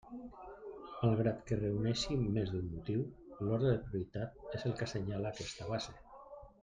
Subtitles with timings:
[1.01, 3.03] Malgrat que es reuneixi més d'un motiu,
[3.43, 5.97] l'ordre de prioritat és el que assenyala aquesta base.